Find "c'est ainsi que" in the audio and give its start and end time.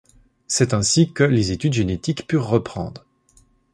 0.47-1.23